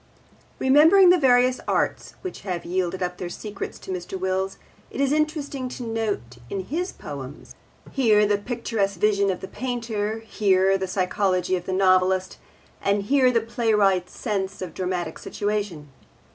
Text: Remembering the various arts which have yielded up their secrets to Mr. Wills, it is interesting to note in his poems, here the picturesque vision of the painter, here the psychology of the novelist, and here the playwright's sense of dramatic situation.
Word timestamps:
Remembering 0.57 1.11
the 1.11 1.19
various 1.19 1.59
arts 1.67 2.15
which 2.23 2.39
have 2.41 2.65
yielded 2.65 3.03
up 3.03 3.19
their 3.19 3.29
secrets 3.29 3.77
to 3.77 3.91
Mr. 3.91 4.19
Wills, 4.19 4.57
it 4.89 4.99
is 4.99 5.11
interesting 5.11 5.69
to 5.69 5.83
note 5.83 6.39
in 6.49 6.61
his 6.61 6.91
poems, 6.91 7.53
here 7.91 8.25
the 8.25 8.39
picturesque 8.39 8.97
vision 8.99 9.29
of 9.29 9.41
the 9.41 9.47
painter, 9.47 10.17
here 10.21 10.75
the 10.75 10.87
psychology 10.87 11.55
of 11.55 11.67
the 11.67 11.71
novelist, 11.73 12.39
and 12.81 13.03
here 13.03 13.29
the 13.29 13.41
playwright's 13.41 14.17
sense 14.17 14.59
of 14.59 14.73
dramatic 14.73 15.19
situation. 15.19 15.89